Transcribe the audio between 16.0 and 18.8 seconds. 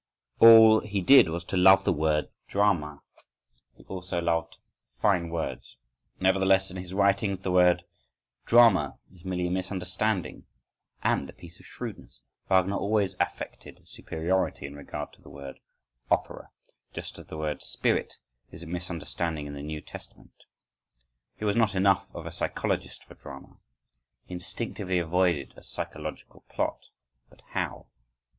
"opera"—), just as the word "spirit" is a